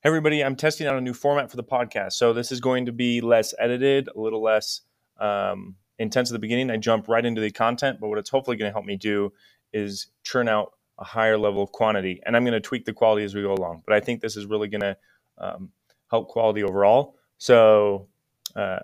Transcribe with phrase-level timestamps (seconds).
[0.00, 2.12] Hey everybody, I'm testing out a new format for the podcast.
[2.12, 4.82] So this is going to be less edited, a little less
[5.18, 6.70] um, intense at the beginning.
[6.70, 9.32] I jump right into the content, but what it's hopefully going to help me do
[9.72, 12.20] is churn out a higher level of quantity.
[12.24, 13.82] And I'm going to tweak the quality as we go along.
[13.84, 14.96] But I think this is really going to
[15.38, 15.70] um,
[16.08, 17.16] help quality overall.
[17.38, 18.06] So
[18.54, 18.78] uh,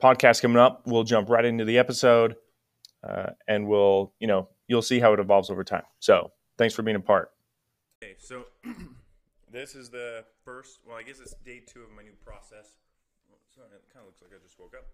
[0.00, 2.36] podcast coming up, we'll jump right into the episode,
[3.02, 5.82] uh, and we'll you know you'll see how it evolves over time.
[5.98, 7.32] So thanks for being a part.
[8.00, 8.44] Okay, so
[9.56, 10.80] this is the first.
[10.86, 12.76] Well, I guess it's day two of my new process.
[13.54, 14.84] So it kind of looks like I just woke up.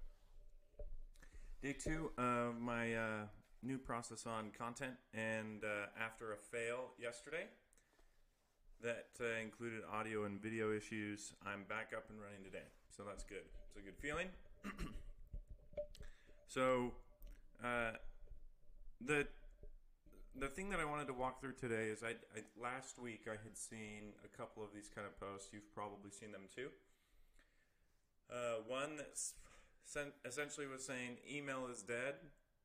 [1.60, 3.26] Day two of my uh,
[3.64, 7.46] new process on content, and uh, after a fail yesterday
[8.82, 12.66] that uh, included audio and video issues, I'm back up and running today.
[12.96, 13.42] So that's good.
[13.66, 14.28] It's a good feeling.
[16.46, 16.92] so
[17.64, 17.92] uh,
[19.00, 19.26] the
[20.38, 23.36] the thing that I wanted to walk through today is I, I, last week I
[23.42, 25.48] had seen a couple of these kind of posts.
[25.52, 26.68] You've probably seen them too.
[28.30, 29.18] Uh, one that
[30.24, 32.14] essentially was saying email is dead,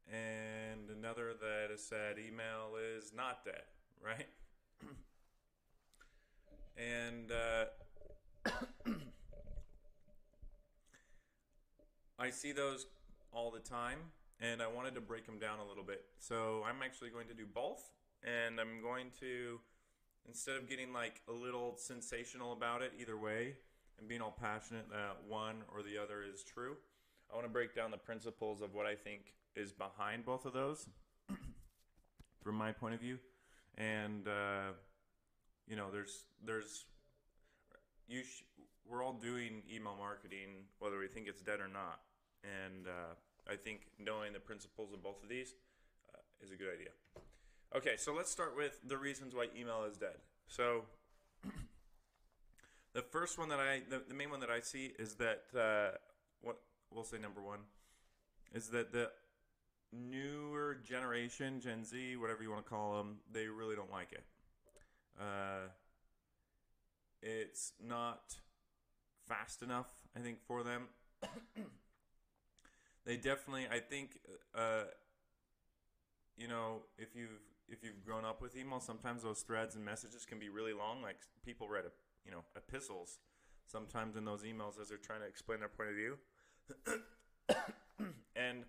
[0.09, 3.63] and another that said email is not dead,
[4.03, 4.27] right?
[6.77, 7.65] and uh,
[12.19, 12.87] I see those
[13.33, 13.99] all the time
[14.39, 16.05] and I wanted to break them down a little bit.
[16.19, 17.89] So I'm actually going to do both,
[18.23, 19.59] and I'm going to
[20.27, 23.55] instead of getting like a little sensational about it either way
[23.97, 26.75] and being all passionate that one or the other is true,
[27.31, 30.53] I want to break down the principles of what I think is behind both of
[30.53, 30.87] those
[32.43, 33.17] from my point of view,
[33.77, 34.73] and uh,
[35.67, 36.85] you know, there's there's
[38.07, 38.43] you sh-
[38.87, 41.99] we're all doing email marketing whether we think it's dead or not,
[42.43, 43.15] and uh,
[43.49, 45.53] I think knowing the principles of both of these
[46.13, 46.89] uh, is a good idea.
[47.75, 50.17] Okay, so let's start with the reasons why email is dead.
[50.47, 50.83] So
[52.93, 55.97] the first one that I, the, the, main one that I see is that uh,
[56.41, 56.57] what
[56.93, 57.59] we'll say number one
[58.53, 59.11] is that the
[59.91, 64.23] newer generation, Gen Z, whatever you want to call them, they really don't like it.
[65.19, 65.69] Uh,
[67.21, 68.35] it's not
[69.27, 70.87] fast enough, I think, for them.
[73.07, 73.67] They definitely.
[73.71, 74.19] I think,
[74.53, 74.83] uh,
[76.35, 80.25] you know, if you've if you've grown up with email, sometimes those threads and messages
[80.25, 81.01] can be really long.
[81.01, 81.85] Like people read,
[82.25, 83.19] you know, epistles
[83.65, 86.17] sometimes in those emails as they're trying to explain their point of view,
[88.35, 88.63] and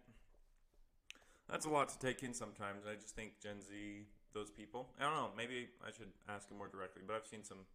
[1.51, 2.85] that's a lot to take in sometimes.
[2.89, 3.75] I just think Gen Z,
[4.35, 4.89] those people.
[5.01, 5.31] I don't know.
[5.37, 7.67] Maybe I should ask them more directly, but I've seen some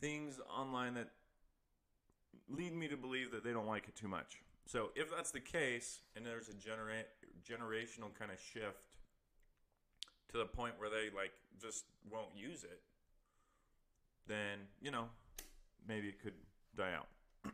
[0.00, 1.10] things online that
[2.48, 4.42] lead me to believe that they don't like it too much.
[4.66, 7.04] So if that's the case, and there's a genera-
[7.44, 8.86] generational kind of shift
[10.30, 12.80] to the point where they like just won't use it,
[14.26, 15.06] then you know
[15.86, 16.34] maybe it could
[16.76, 17.08] die out.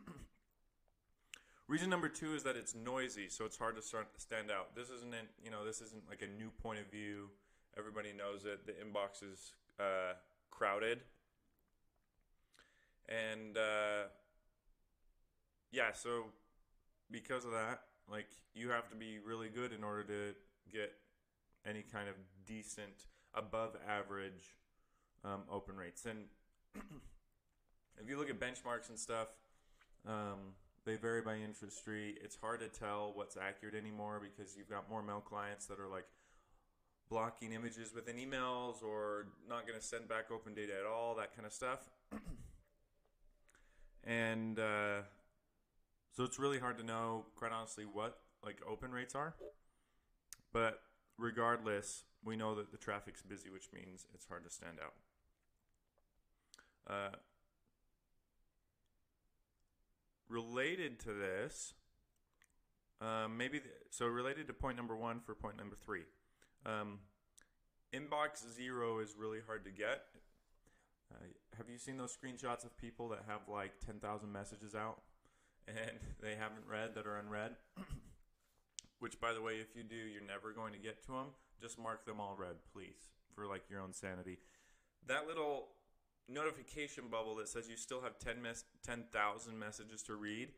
[1.67, 4.75] Reason number two is that it's noisy, so it's hard to start, stand out.
[4.75, 7.29] This isn't, an, you know, this isn't like a new point of view.
[7.77, 8.65] Everybody knows it.
[8.65, 10.13] The inbox is uh,
[10.49, 11.01] crowded,
[13.07, 14.09] and uh,
[15.71, 16.25] yeah, so
[17.11, 20.35] because of that, like you have to be really good in order to
[20.71, 20.93] get
[21.65, 22.15] any kind of
[22.45, 24.55] decent, above average
[25.23, 26.05] um, open rates.
[26.05, 26.25] And
[28.01, 29.27] if you look at benchmarks and stuff,
[30.07, 30.55] um,
[30.85, 32.15] they vary by industry.
[32.23, 35.87] It's hard to tell what's accurate anymore because you've got more mail clients that are
[35.87, 36.05] like
[37.09, 41.35] blocking images within emails or not going to send back open data at all, that
[41.35, 41.89] kind of stuff.
[44.03, 45.01] and uh,
[46.11, 49.35] so it's really hard to know, quite honestly, what like open rates are.
[50.51, 50.81] But
[51.17, 54.93] regardless, we know that the traffic's busy, which means it's hard to stand out.
[56.89, 57.15] Uh,
[60.27, 61.73] related to this,
[63.01, 66.03] um, maybe the, so related to point number one for point number three.
[66.65, 66.99] Um,
[67.93, 70.05] inbox zero is really hard to get.
[71.13, 71.25] Uh,
[71.57, 75.01] have you seen those screenshots of people that have like 10,000 messages out?
[75.69, 77.51] And they haven't read that are unread.
[78.99, 81.27] Which, by the way, if you do, you're never going to get to them.
[81.61, 84.39] Just mark them all read, please, for like your own sanity.
[85.07, 85.67] That little
[86.27, 90.49] notification bubble that says you still have 10 mes- 10,000 messages to read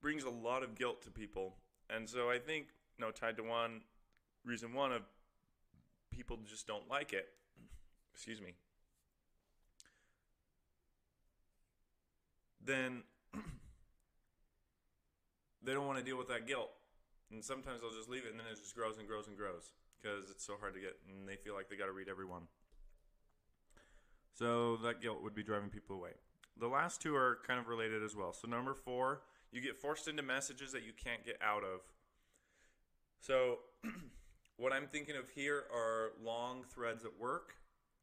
[0.00, 1.56] brings a lot of guilt to people.
[1.88, 2.66] And so I think,
[2.98, 3.82] you know, tied to one
[4.44, 5.02] reason one of
[6.10, 7.28] people just don't like it.
[8.14, 8.54] Excuse me.
[12.62, 13.02] Then
[15.64, 16.70] they don't want to deal with that guilt.
[17.30, 19.72] And sometimes they'll just leave it and then it just grows and grows and grows
[20.00, 22.26] because it's so hard to get and they feel like they got to read every
[22.26, 22.42] one.
[24.34, 26.10] So that guilt would be driving people away.
[26.58, 28.32] The last two are kind of related as well.
[28.32, 31.80] So number four, you get forced into messages that you can't get out of.
[33.20, 33.58] So
[34.56, 37.54] what I'm thinking of here are long threads at work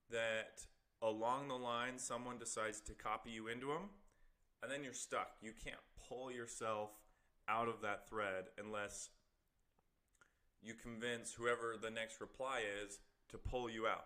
[0.10, 0.66] that
[1.02, 3.90] along the line someone decides to copy you into them
[4.64, 5.36] and then you're stuck.
[5.42, 6.92] You can't pull yourself
[7.52, 9.10] out of that thread unless
[10.64, 13.00] you convince whoever the next reply is
[13.30, 14.06] to pull you out.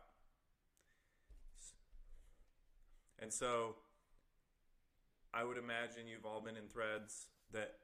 [3.19, 3.75] And so
[5.33, 7.75] I would imagine you've all been in threads that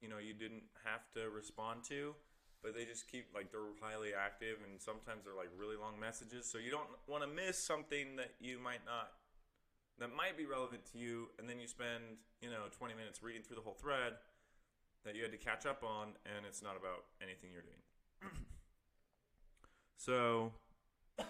[0.00, 2.14] you know you didn't have to respond to,
[2.62, 6.46] but they just keep like they're highly active and sometimes they're like really long messages.
[6.46, 9.12] So you don't want to miss something that you might not
[9.98, 13.42] that might be relevant to you and then you spend, you know, 20 minutes reading
[13.42, 14.14] through the whole thread
[15.04, 18.32] that you had to catch up on and it's not about anything you're doing.
[19.96, 20.52] so
[21.18, 21.24] uh,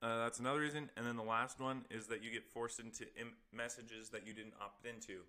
[0.00, 0.90] that's another reason.
[0.96, 4.32] And then the last one is that you get forced into Im- messages that you
[4.32, 5.20] didn't opt into.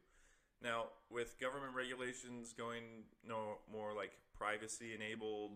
[0.61, 2.83] Now, with government regulations going
[3.25, 5.51] no more like privacy enabled,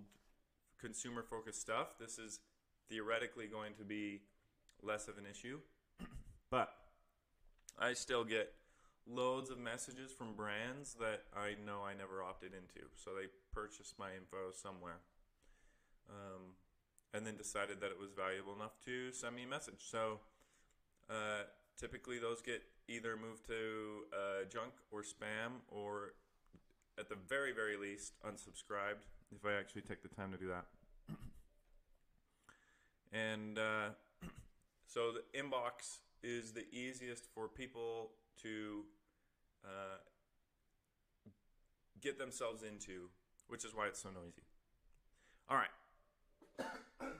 [0.80, 2.40] consumer focused stuff, this is
[2.90, 4.22] theoretically going to be
[4.82, 5.60] less of an issue.
[6.50, 6.74] but
[7.78, 8.54] I still get
[9.08, 12.88] loads of messages from brands that I know I never opted into.
[12.96, 15.00] So they purchased my info somewhere.
[16.10, 16.56] Um,
[17.14, 19.80] and then decided that it was valuable enough to send me a message.
[19.80, 20.20] So
[21.10, 21.44] uh,
[21.80, 26.14] typically those get either moved to uh, junk or spam or
[26.98, 29.06] at the very, very least unsubscribed
[29.36, 30.66] if I actually take the time to do that.
[33.12, 33.90] and uh,
[34.88, 38.12] so the inbox is the easiest for people
[38.42, 38.84] to
[39.64, 39.98] uh,
[42.02, 43.10] get themselves into,
[43.48, 44.44] which is why it's so noisy.
[45.50, 45.70] All right.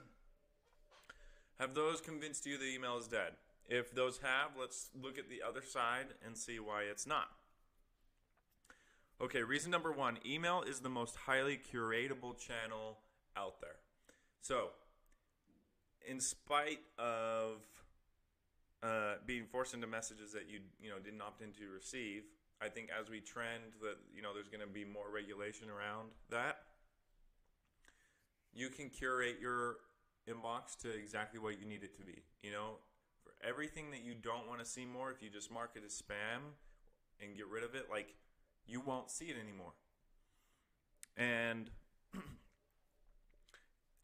[1.58, 3.32] have those convinced you the email is dead?
[3.68, 7.28] If those have, let's look at the other side and see why it's not.
[9.20, 12.98] Okay, reason number one email is the most highly curatable channel
[13.36, 13.76] out there.
[14.40, 14.70] So,
[16.06, 17.62] in spite of
[18.84, 22.24] uh, being forced into messages that you you know didn't opt in to receive,
[22.60, 26.10] I think as we trend that you know there's going to be more regulation around
[26.30, 26.58] that.
[28.56, 29.78] You can curate your
[30.28, 32.22] inbox to exactly what you need it to be.
[32.42, 32.78] You know,
[33.24, 36.00] for everything that you don't want to see more, if you just mark it as
[36.00, 36.54] spam
[37.20, 38.14] and get rid of it, like
[38.66, 39.72] you won't see it anymore.
[41.16, 41.70] And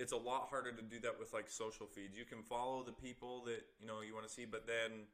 [0.01, 2.17] it's a lot harder to do that with like social feeds.
[2.17, 5.07] You can follow the people that you know you want to see, but then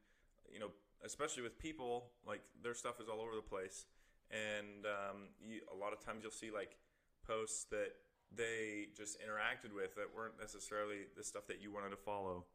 [0.51, 0.69] you know,
[1.03, 3.85] especially with people, like their stuff is all over the place,
[4.31, 6.77] and um, you, a lot of times you'll see like
[7.27, 7.91] posts that
[8.33, 12.45] they just interacted with that weren't necessarily the stuff that you wanted to follow.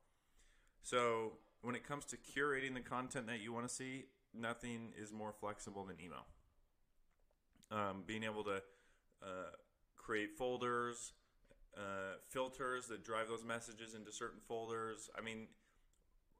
[0.82, 5.12] So when it comes to curating the content that you want to see, nothing is
[5.12, 6.26] more flexible than email.
[7.70, 8.56] Um, being able to
[9.23, 9.52] uh,
[9.96, 11.12] create folders,
[11.76, 15.10] uh, filters that drive those messages into certain folders.
[15.16, 15.48] I mean,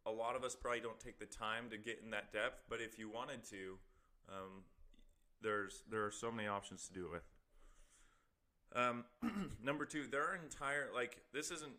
[0.05, 2.81] a lot of us probably don't take the time to get in that depth, but
[2.81, 3.79] if you wanted to,
[4.29, 4.65] um,
[5.41, 7.23] there's there are so many options to do it with.
[8.75, 9.05] Um,
[9.63, 11.73] number two, there are entire like this isn't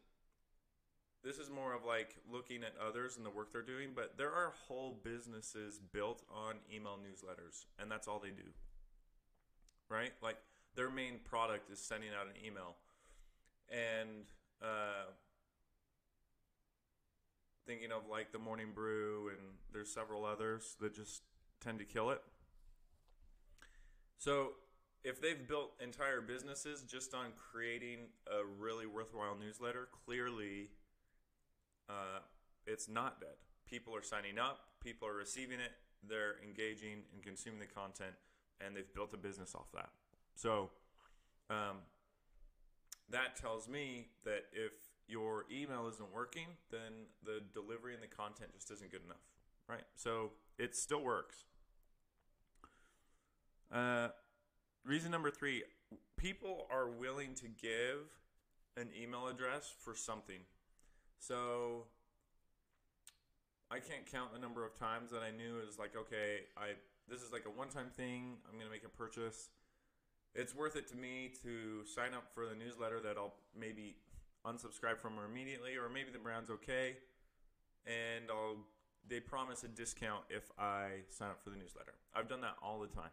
[1.23, 4.31] this is more of like looking at others and the work they're doing, but there
[4.31, 8.49] are whole businesses built on email newsletters, and that's all they do.
[9.89, 10.11] Right?
[10.21, 10.37] Like
[10.75, 12.75] their main product is sending out an email,
[13.73, 14.25] and
[14.61, 15.09] uh,
[17.65, 19.39] thinking of like the Morning Brew, and
[19.73, 21.23] there's several others that just
[21.59, 22.21] tend to kill it.
[24.17, 24.51] So
[25.03, 30.69] if they've built entire businesses just on creating a really worthwhile newsletter, clearly
[31.89, 32.19] uh,
[32.65, 33.35] it's not dead.
[33.67, 35.71] People are signing up, people are receiving it,
[36.07, 38.13] they're engaging and consuming the content,
[38.61, 39.89] and they've built a business off that.
[40.35, 40.69] So
[41.49, 41.77] um,
[43.09, 44.71] that tells me that if
[45.07, 49.21] your email isn't working, then the delivery and the content just isn't good enough,
[49.67, 49.83] right?
[49.95, 51.45] So it still works.
[53.71, 54.09] Uh,
[54.85, 55.63] reason number three
[56.17, 58.09] people are willing to give
[58.77, 60.39] an email address for something.
[61.19, 61.85] So
[63.69, 66.73] I can't count the number of times that I knew it was like, okay, I
[67.09, 68.37] this is like a one-time thing.
[68.47, 69.49] I'm gonna make a purchase.
[70.35, 73.95] It's worth it to me to sign up for the newsletter that I'll maybe
[74.45, 76.97] unsubscribe from immediately, or maybe the brand's okay,
[77.85, 78.57] and I'll
[79.07, 81.93] they promise a discount if I sign up for the newsletter.
[82.15, 83.11] I've done that all the time.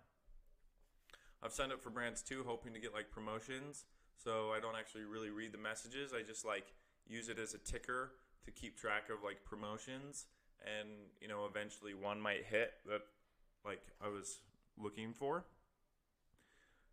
[1.42, 3.84] I've signed up for brands too, hoping to get like promotions.
[4.16, 6.12] So I don't actually really read the messages.
[6.14, 6.72] I just like
[7.06, 8.12] use it as a ticker
[8.44, 10.26] to keep track of like promotions,
[10.64, 10.88] and
[11.20, 13.02] you know, eventually one might hit that
[13.64, 14.40] like I was
[14.78, 15.44] looking for.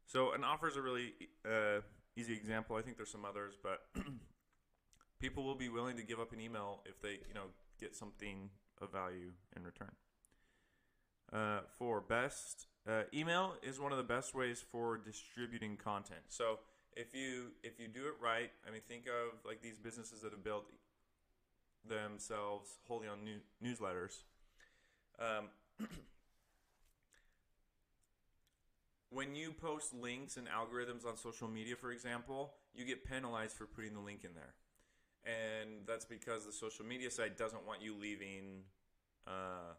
[0.07, 1.13] So an offer is a really
[1.45, 1.81] uh,
[2.15, 2.77] easy example.
[2.77, 3.81] I think there's some others, but
[5.19, 7.47] people will be willing to give up an email if they, you know,
[7.79, 8.49] get something
[8.81, 9.91] of value in return.
[11.31, 16.21] Uh, four best, uh, email is one of the best ways for distributing content.
[16.29, 16.59] So
[16.95, 20.31] if you if you do it right, I mean, think of like these businesses that
[20.31, 20.65] have built
[21.87, 24.23] themselves wholly on new, newsletters.
[25.19, 25.49] Um,
[29.09, 33.65] when you post links and algorithms on social media, for example, you get penalized for
[33.65, 34.53] putting the link in there.
[35.25, 38.63] And that's because the social media site doesn't want you leaving,
[39.25, 39.73] uh,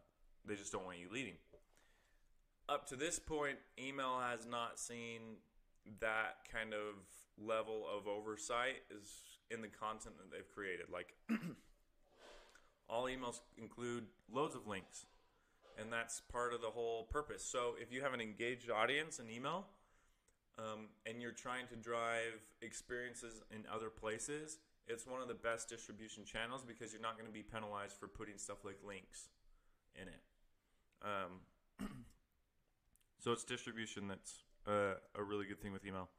[0.45, 1.35] they just don't want you leaving.
[2.67, 5.37] Up to this point, email has not seen
[5.99, 6.95] that kind of
[7.43, 10.87] level of oversight is in the content that they've created.
[10.91, 11.15] Like,
[12.89, 15.05] all emails include loads of links
[15.79, 17.43] and that's part of the whole purpose.
[17.43, 19.67] So if you have an engaged audience in email,
[20.57, 24.57] um, and you're trying to drive experiences in other places,
[24.87, 28.07] it's one of the best distribution channels because you're not going to be penalized for
[28.07, 29.29] putting stuff like links
[29.95, 30.21] in it.
[31.01, 31.87] Um,
[33.19, 36.09] so it's distribution that's uh, a really good thing with email.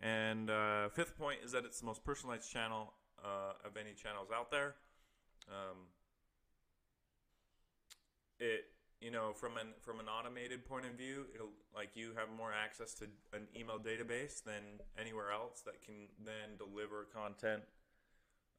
[0.00, 4.28] And uh, fifth point is that it's the most personalized channel uh, of any channels
[4.34, 4.74] out there.
[5.48, 5.76] Um,
[8.40, 8.64] it
[9.02, 12.52] you know, from an from an automated point of view, it'll like you have more
[12.52, 17.62] access to an email database than anywhere else that can then deliver content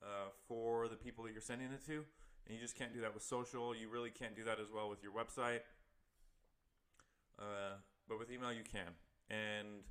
[0.04, 2.04] uh, for the people that you're sending it to.
[2.46, 3.74] And you just can't do that with social.
[3.74, 5.62] You really can't do that as well with your website.
[7.40, 8.92] Uh, but with email, you can.
[9.30, 9.86] And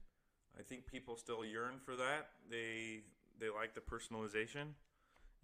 [0.58, 2.28] I think people still yearn for that.
[2.50, 3.04] They
[3.40, 4.74] they like the personalization,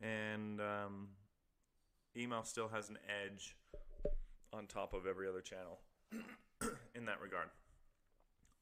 [0.02, 1.08] and um,
[2.14, 3.56] email still has an edge
[4.52, 5.78] on top of every other channel
[6.94, 7.48] in that regard.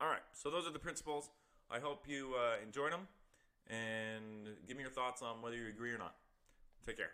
[0.00, 1.30] All right, so those are the principles.
[1.70, 3.08] I hope you uh, enjoyed them
[3.68, 6.14] and give me your thoughts on whether you agree or not.
[6.86, 7.10] Take care.